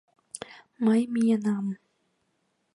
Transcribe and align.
Мый 0.85 1.01
миенам... 1.13 1.65